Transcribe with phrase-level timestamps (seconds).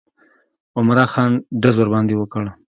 [0.77, 1.31] عمرا خان
[1.61, 2.43] ډز ورباندې وکړ.